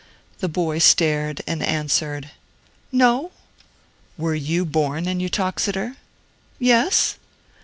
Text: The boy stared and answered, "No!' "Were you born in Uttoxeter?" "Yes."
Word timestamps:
The 0.39 0.49
boy 0.49 0.79
stared 0.79 1.43
and 1.45 1.61
answered, 1.61 2.31
"No!' 2.91 3.29
"Were 4.17 4.33
you 4.33 4.65
born 4.65 5.07
in 5.07 5.21
Uttoxeter?" 5.23 5.95
"Yes." 6.57 7.17